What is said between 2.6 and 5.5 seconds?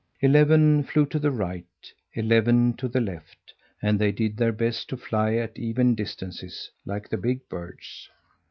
to the left; and they did their best to fly